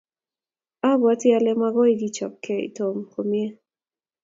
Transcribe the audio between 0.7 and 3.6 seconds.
abwatii ale mokoi kichopkei Tom komie.